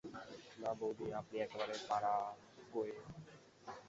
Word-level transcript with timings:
নাঃ 0.61 0.75
বৌদি, 0.79 1.05
আপনি 1.19 1.35
একেবারে 1.39 1.75
পাড়াগোঁয়ে। 1.89 2.95